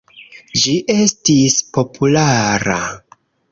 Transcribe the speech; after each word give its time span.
Ĝi 0.61 0.73
estis 0.93 1.59
populara. 1.77 2.81